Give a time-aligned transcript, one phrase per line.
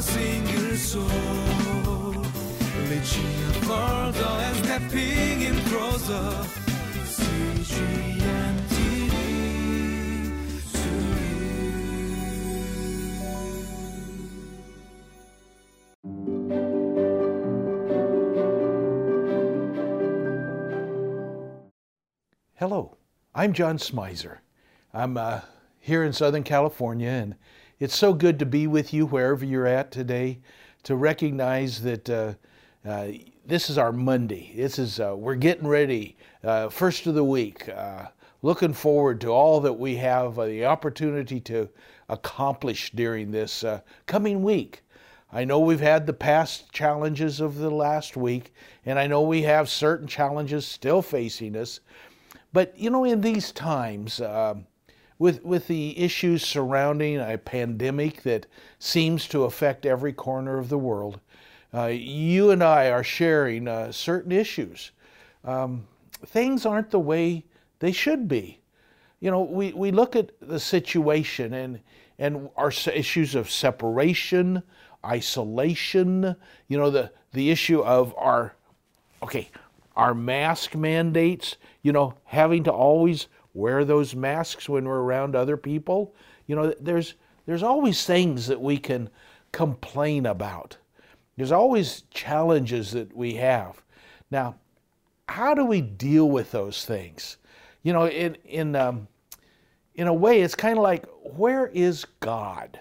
[0.00, 1.04] single soul.
[4.44, 6.46] And stepping in closer.
[22.56, 22.96] Hello,
[23.34, 24.38] I'm John Smizer.
[24.94, 25.40] I'm uh,
[25.80, 27.34] here in Southern California, and
[27.80, 30.40] it's so good to be with you wherever you're at today.
[30.84, 32.34] To recognize that uh,
[32.86, 33.08] uh,
[33.46, 34.52] this is our Monday.
[34.54, 37.68] This is uh, we're getting ready, uh, first of the week.
[37.68, 38.06] Uh,
[38.42, 41.68] looking forward to all that we have the opportunity to
[42.10, 43.64] accomplish during this
[44.06, 44.82] coming week.
[45.32, 48.54] I know we've had the past challenges of the last week,
[48.86, 51.80] and I know we have certain challenges still facing us.
[52.52, 54.54] But you know, in these times, uh,
[55.18, 58.46] with with the issues surrounding a pandemic that
[58.78, 61.20] seems to affect every corner of the world,
[61.72, 64.90] uh, you and I are sharing uh, certain issues.
[65.44, 65.86] Um,
[66.26, 67.44] things aren't the way
[67.80, 68.60] they should be.
[69.20, 71.80] You know, we, we look at the situation and
[72.18, 74.62] and our issues of separation,
[75.04, 76.36] isolation.
[76.68, 78.54] You know, the the issue of our
[79.22, 79.50] okay,
[79.96, 81.56] our mask mandates.
[81.82, 86.14] You know, having to always wear those masks when we're around other people.
[86.46, 87.14] You know, there's
[87.46, 89.08] there's always things that we can
[89.52, 90.76] complain about.
[91.36, 93.82] There's always challenges that we have.
[94.30, 94.56] Now,
[95.28, 97.38] how do we deal with those things?
[97.82, 99.08] You know, in in um,
[99.94, 102.80] in a way, it's kind of like, where is God?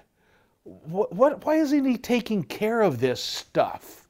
[0.63, 4.07] What, what why isn't He taking care of this stuff?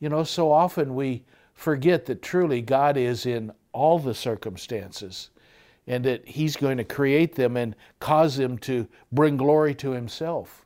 [0.00, 1.24] You know, so often we
[1.54, 5.30] forget that truly God is in all the circumstances
[5.86, 10.64] and that He's going to create them and cause them to bring glory to Himself.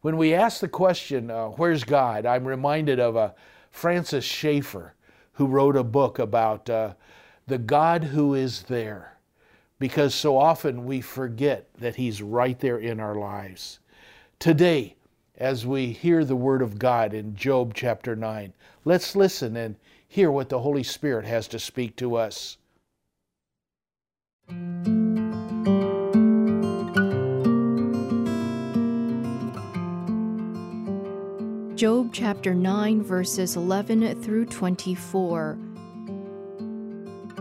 [0.00, 2.24] When we ask the question, uh, Where's God?
[2.24, 3.34] I'm reminded of a
[3.70, 4.94] Francis Schaeffer,
[5.32, 6.94] who wrote a book about uh,
[7.46, 9.18] the God who is there,
[9.78, 13.80] because so often we forget that He's right there in our lives.
[14.38, 14.96] Today,
[15.36, 18.52] as we hear the Word of God in Job chapter 9,
[18.84, 19.76] let's listen and
[20.06, 22.56] hear what the Holy Spirit has to speak to us.
[31.78, 35.54] Job chapter 9, verses 11 through 24.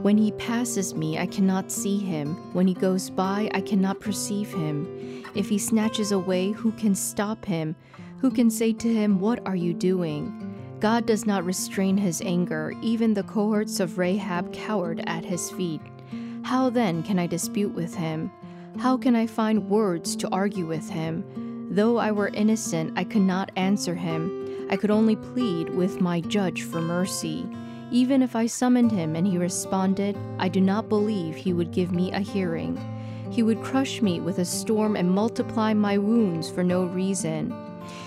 [0.03, 2.35] When he passes me, I cannot see him.
[2.53, 5.23] When he goes by, I cannot perceive him.
[5.33, 7.75] If he snatches away, who can stop him?
[8.19, 10.55] Who can say to him, What are you doing?
[10.79, 12.75] God does not restrain his anger.
[12.83, 15.81] Even the cohorts of Rahab cowered at his feet.
[16.47, 18.31] How then can I dispute with him?
[18.79, 21.67] How can I find words to argue with him?
[21.71, 24.65] Though I were innocent, I could not answer him.
[24.69, 27.45] I could only plead with my judge for mercy.
[27.91, 31.91] Even if I summoned him and he responded, I do not believe he would give
[31.91, 32.79] me a hearing.
[33.29, 37.53] He would crush me with a storm and multiply my wounds for no reason.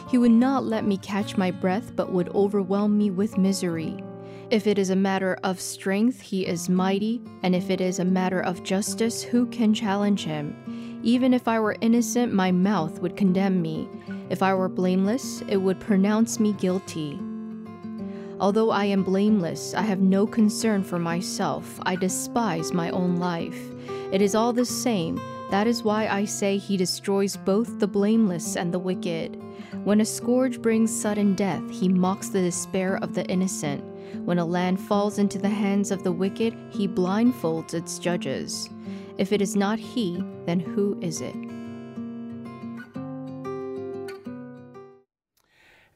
[0.09, 4.03] He would not let me catch my breath, but would overwhelm me with misery.
[4.51, 8.05] If it is a matter of strength, he is mighty, and if it is a
[8.05, 11.01] matter of justice, who can challenge him?
[11.05, 13.89] Even if I were innocent, my mouth would condemn me.
[14.29, 17.17] If I were blameless, it would pronounce me guilty.
[18.41, 21.79] Although I am blameless, I have no concern for myself.
[21.83, 23.61] I despise my own life.
[24.11, 25.21] It is all the same.
[25.53, 29.41] That is why I say he destroys both the blameless and the wicked.
[29.85, 33.85] When a scourge brings sudden death, he mocks the despair of the innocent.
[34.25, 38.69] When a land falls into the hands of the wicked, he blindfolds its judges.
[39.19, 41.35] If it is not he, then who is it?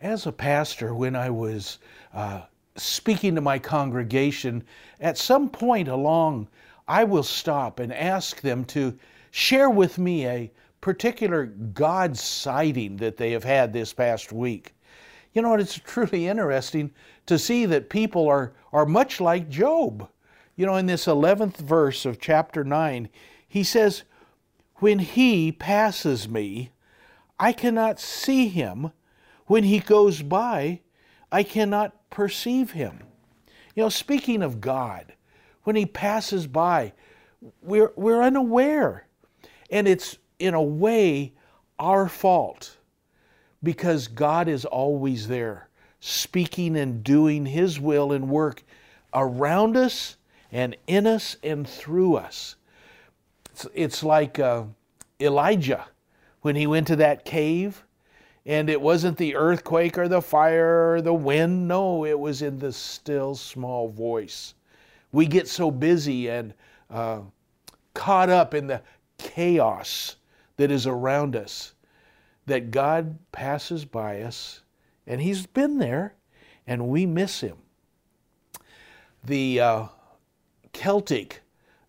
[0.00, 1.78] As a pastor, when I was
[2.12, 2.42] uh,
[2.76, 4.62] speaking to my congregation,
[5.00, 6.48] at some point along,
[6.86, 8.98] I will stop and ask them to
[9.30, 14.74] share with me a particular God sighting that they have had this past week.
[15.34, 16.92] You know, what it's truly interesting
[17.26, 20.08] to see that people are, are much like Job.
[20.56, 23.08] You know, in this 11th verse of chapter 9,
[23.48, 24.04] he says,
[24.76, 26.70] When he passes me,
[27.38, 28.92] I cannot see him.
[29.46, 30.80] When he goes by,
[31.32, 33.00] I cannot perceive him.
[33.74, 35.14] You know, speaking of God,
[35.64, 36.92] when he passes by,
[37.60, 39.08] we're, we're unaware.
[39.68, 41.32] And it's, in a way,
[41.80, 42.76] our fault
[43.64, 45.68] because God is always there,
[46.00, 48.62] speaking and doing his will and work
[49.14, 50.16] around us
[50.52, 52.56] and in us and through us.
[53.52, 54.64] It's, it's like uh,
[55.20, 55.86] Elijah
[56.42, 57.82] when he went to that cave
[58.46, 61.68] And it wasn't the earthquake or the fire or the wind.
[61.68, 64.54] No, it was in the still small voice.
[65.12, 66.54] We get so busy and
[66.90, 67.20] uh,
[67.94, 68.82] caught up in the
[69.18, 70.16] chaos
[70.58, 71.74] that is around us
[72.46, 74.62] that God passes by us
[75.06, 76.14] and He's been there
[76.66, 77.58] and we miss Him.
[79.22, 79.86] The uh,
[80.72, 81.40] Celtic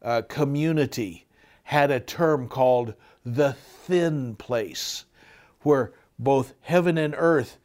[0.01, 1.25] uh, community
[1.63, 2.93] had a term called
[3.25, 5.05] the thin place,
[5.61, 7.57] where both heaven and earth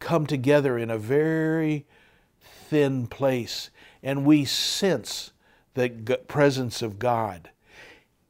[0.00, 1.86] come together in a very
[2.40, 3.70] thin place,
[4.02, 5.32] and we sense
[5.74, 5.88] the
[6.26, 7.50] presence of God.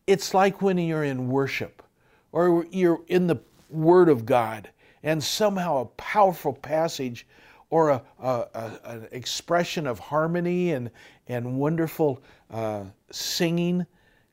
[0.06, 1.82] It's like when you're in worship
[2.30, 4.70] or you're in the Word of God,
[5.02, 7.26] and somehow a powerful passage
[7.70, 10.90] or a, a, a, an expression of harmony and,
[11.26, 13.86] and wonderful uh, singing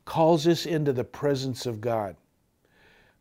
[0.06, 2.16] calls us into the presence of God.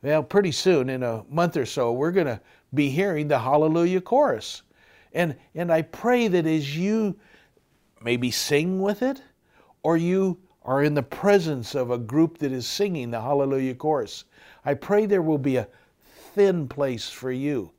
[0.03, 2.41] Well, pretty soon, in a month or so, we're going to
[2.75, 4.63] be hearing the Hallelujah chorus.
[5.13, 7.17] And, and I pray that as you
[8.03, 9.23] maybe sing with it,
[9.83, 14.25] or you are in the presence of a group that is singing the Hallelujah chorus,
[14.65, 15.69] I pray there will be a
[16.35, 17.73] thin place for you.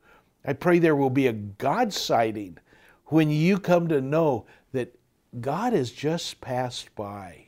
[0.45, 2.57] I pray there will be a God sighting
[3.05, 4.97] when you come to know that
[5.39, 7.45] God has just passed by.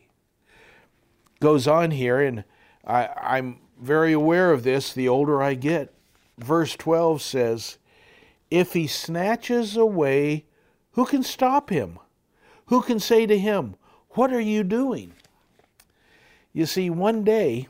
[1.40, 2.44] Goes on here, and
[2.86, 5.94] I, I'm very aware of this the older I get.
[6.38, 7.78] Verse 12 says,
[8.50, 10.46] If he snatches away,
[10.92, 12.00] who can stop him?
[12.68, 13.76] Who can say to him,
[14.12, 15.14] What are you doing?
[16.54, 17.68] You see, one day,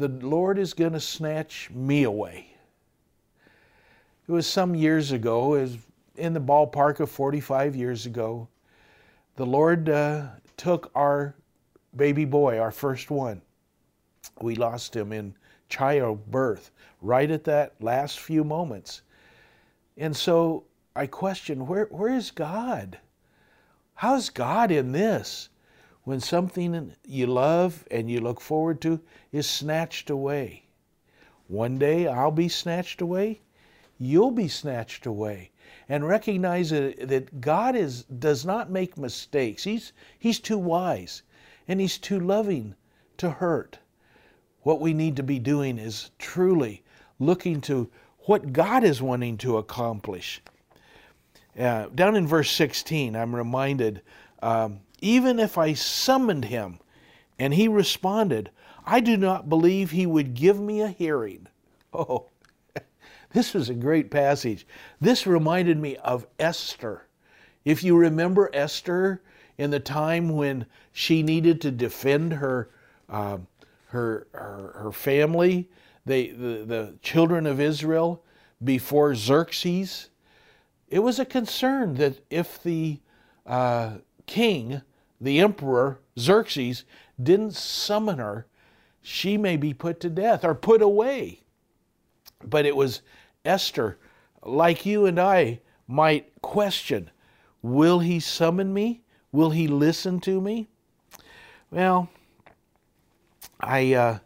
[0.00, 2.56] the Lord is going to snatch me away.
[4.26, 5.76] It was some years ago, was
[6.16, 8.48] in the ballpark of 45 years ago.
[9.36, 11.34] The Lord uh, took our
[11.96, 13.42] baby boy, our first one.
[14.40, 15.34] We lost him in
[15.68, 16.70] childbirth,
[17.02, 19.02] right at that last few moments.
[19.98, 20.64] And so
[20.96, 22.98] I question where, where is God?
[23.96, 25.49] How's God in this?
[26.10, 30.64] When something you love and you look forward to is snatched away.
[31.46, 33.42] One day I'll be snatched away,
[33.96, 35.52] you'll be snatched away.
[35.88, 39.62] And recognize that, God is, does not make mistakes.
[39.62, 41.22] He's, he's too wise
[41.68, 42.74] and He's too loving
[43.18, 43.78] to hurt.
[44.62, 46.82] What we need to be doing is truly
[47.20, 47.88] looking to
[48.26, 50.42] what God is wanting to accomplish.
[51.56, 54.02] Uh, down in verse 16, I'm reminded
[54.42, 56.78] um, even if I summoned him
[57.38, 58.50] and he responded,
[58.84, 61.46] I do not believe he would give me a hearing.
[61.92, 62.26] Oh,
[63.32, 64.64] this was a great passage.
[65.00, 67.08] This reminded me of Esther.
[67.64, 69.22] If you remember Esther
[69.58, 72.70] in the time when she needed to defend her,
[73.08, 73.38] uh,
[73.86, 75.68] her, her, her family,
[76.06, 78.22] they, the, the children of Israel,
[78.62, 80.10] before Xerxes,
[80.88, 83.00] it was a concern that if the
[83.46, 83.94] uh,
[84.26, 84.82] king
[85.20, 86.84] the emperor Xerxes
[87.22, 88.46] didn't summon her,
[89.02, 91.40] she may be put to death or put away.
[92.42, 93.02] But it was
[93.44, 93.98] Esther,
[94.42, 97.10] like you and I, might question
[97.62, 99.02] Will he summon me?
[99.32, 100.68] Will he listen to me?
[101.70, 102.08] Well,
[103.60, 104.18] I, uh,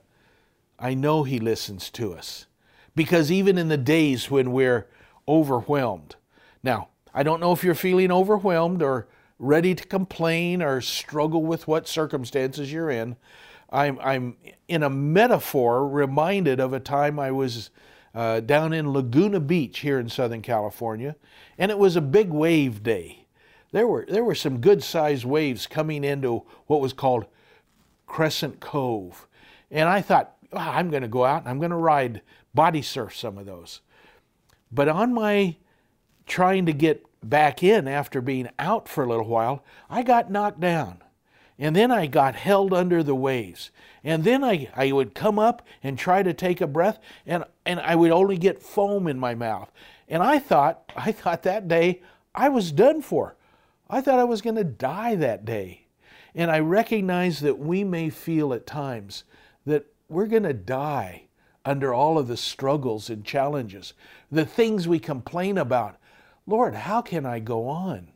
[0.78, 2.46] I know he listens to us
[2.94, 4.86] because even in the days when we're
[5.26, 6.16] overwhelmed.
[6.62, 11.66] Now, I don't know if you're feeling overwhelmed or ready to complain or struggle with
[11.66, 13.16] what circumstances you're in.
[13.70, 14.36] I'm, I'm
[14.68, 17.70] in a metaphor reminded of a time I was
[18.14, 21.16] uh, down in Laguna Beach here in Southern California,
[21.58, 23.26] and it was a big wave day.
[23.72, 27.26] There were, there were some good sized waves coming into what was called
[28.06, 29.26] Crescent Cove.
[29.70, 32.22] And I thought, oh, I'm going to go out and I'm going to ride
[32.54, 33.80] body surf some of those.
[34.70, 35.56] But on my
[36.26, 40.60] trying to get back in after being out for a little while, I got knocked
[40.60, 41.02] down.
[41.58, 43.70] And then I got held under the waves.
[44.02, 47.80] And then I, I would come up and try to take a breath, and, and
[47.80, 49.70] I would only get foam in my mouth.
[50.08, 52.02] And I thought, I thought that day
[52.34, 53.36] I was done for.
[53.88, 55.86] I thought I was going to die that day.
[56.34, 59.24] And I recognize that we may feel at times
[59.64, 61.28] that we're going to die
[61.64, 63.94] under all of the struggles and challenges,
[64.30, 65.96] the things we complain about,
[66.46, 68.08] Lord, how can I go on?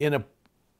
[0.00, 0.24] In a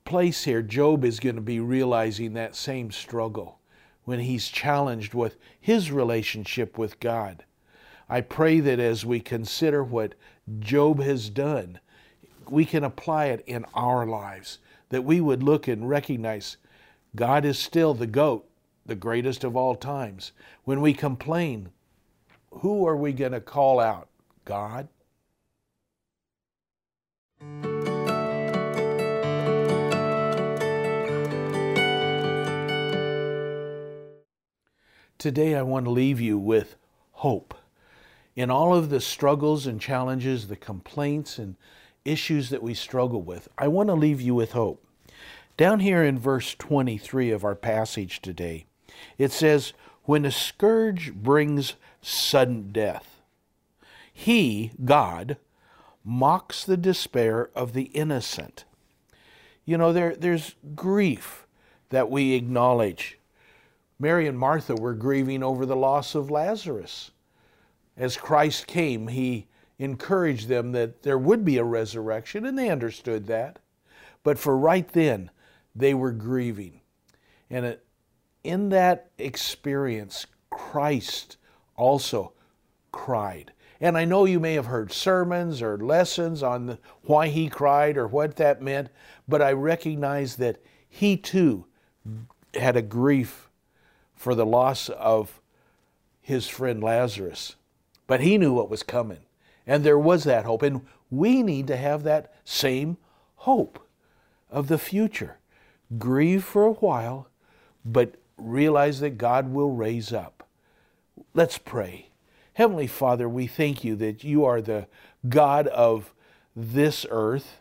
[0.05, 3.59] place here, Job is going to be realizing that same struggle
[4.05, 7.45] when he's challenged with his relationship with God.
[8.09, 10.15] I pray that as we consider what
[10.59, 11.81] Job has done,
[12.49, 14.59] we can apply it in our lives,
[14.91, 16.57] that we would look and recognize
[17.15, 18.49] God is still the goat,
[18.87, 20.33] the greatest of all times.
[20.65, 21.71] When we complain,
[22.51, 24.09] who are we going to call out?
[24.45, 24.89] God?
[35.19, 36.77] Today, I want to leave you with
[37.13, 37.55] hope.
[38.35, 41.57] In all of the struggles and challenges, the complaints and
[42.05, 44.85] issues that we struggle with, I want to leave you with hope.
[45.57, 48.67] Down here in verse 23 of our passage today,
[49.17, 49.73] it says,
[50.05, 53.23] When a scourge brings sudden death,
[54.13, 55.39] he, God,
[56.05, 58.67] mocks the despair of the innocent.
[59.65, 61.47] You know, there, there's grief
[61.89, 63.19] that we acknowledge.
[63.99, 67.11] Mary and Martha were grieving over the loss of Lazarus.
[67.97, 69.47] As Christ came, he
[69.79, 73.59] encouraged them that there would be a resurrection, and they understood that.
[74.23, 75.31] But for right then,
[75.75, 76.81] they were grieving.
[77.49, 77.79] And
[78.45, 81.37] in that experience, Christ
[81.77, 82.33] also
[82.93, 83.53] cried.
[83.81, 88.07] And I know you may have heard sermons or lessons on why he cried or
[88.07, 88.89] what that meant,
[89.29, 91.67] but I recognize that he too
[92.55, 93.46] had a grief
[94.17, 95.41] for the loss of
[96.21, 97.55] his friend Lazarus.
[98.07, 99.21] But he knew what was coming.
[99.67, 100.63] And there was that hope.
[100.63, 102.97] And we need to have that same
[103.37, 103.79] hope
[104.51, 105.39] of the future
[105.99, 107.29] grieve for a while,
[107.85, 110.49] but realize that God will raise up.
[111.35, 112.11] Let's pray.
[112.55, 114.89] Heavenly Father, we thank you that you are the
[115.29, 116.13] God of
[116.55, 117.61] this earth,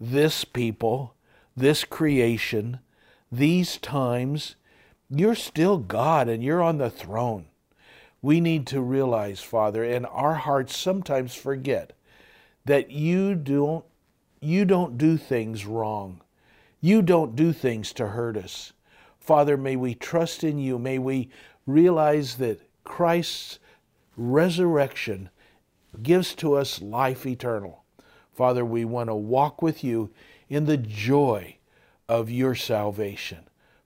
[0.00, 1.14] this people,
[1.56, 2.80] this creation,
[3.30, 4.56] these times.
[5.10, 7.46] You're still God and you're on the throne.
[8.22, 11.94] We need to realize, Father, and our hearts sometimes forget
[12.64, 13.84] that you don't
[14.40, 16.20] you don't do things wrong.
[16.80, 18.72] You don't do things to hurt us.
[19.18, 20.78] Father, may we trust in you.
[20.78, 21.28] May we
[21.66, 23.58] realize that Christ's
[24.16, 25.28] resurrection
[26.02, 27.84] gives to us life eternal.
[28.32, 30.10] Father, we want to walk with you
[30.48, 31.56] in the joy
[32.08, 33.49] of your salvation.